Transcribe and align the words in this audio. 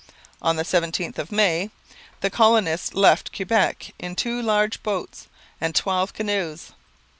On 0.41 0.55
the 0.55 0.63
17th 0.63 1.19
of 1.19 1.31
May 1.31 1.69
the 2.21 2.31
colonists 2.31 2.95
left 2.95 3.35
Quebec 3.35 3.93
in 3.99 4.15
two 4.15 4.41
large 4.41 4.81
boats 4.81 5.27
and 5.61 5.75
twelve 5.75 6.11
canoes. 6.13 6.71